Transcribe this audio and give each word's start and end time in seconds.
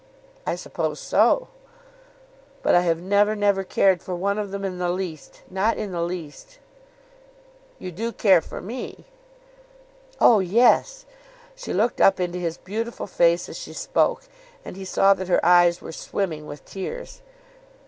"I 0.47 0.55
suppose 0.55 0.99
so." 0.99 1.49
"But 2.63 2.73
I 2.73 2.81
have 2.81 2.97
never, 2.97 3.35
never 3.35 3.63
cared 3.63 4.01
for 4.01 4.15
one 4.15 4.39
of 4.39 4.49
them 4.49 4.65
in 4.65 4.79
the 4.79 4.89
least; 4.89 5.43
not 5.47 5.77
in 5.77 5.91
the 5.91 6.01
least." 6.01 6.57
"You 7.77 7.91
do 7.91 8.11
care 8.11 8.41
for 8.41 8.61
me?" 8.61 9.05
"Oh 10.19 10.39
yes." 10.39 11.05
She 11.55 11.71
looked 11.71 12.01
up 12.01 12.19
into 12.19 12.39
his 12.39 12.57
beautiful 12.57 13.05
face 13.05 13.47
as 13.47 13.59
she 13.59 13.73
spoke, 13.73 14.23
and 14.65 14.75
he 14.75 14.85
saw 14.85 15.13
that 15.13 15.27
her 15.27 15.45
eyes 15.45 15.83
were 15.83 15.91
swimming 15.91 16.47
with 16.47 16.65
tears. 16.65 17.21